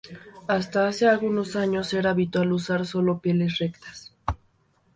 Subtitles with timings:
[0.47, 4.15] Hasta hace algunos años era habitual usar solo pieles rectas.